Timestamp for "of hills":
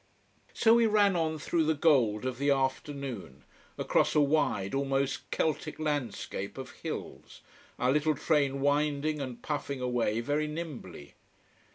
6.57-7.41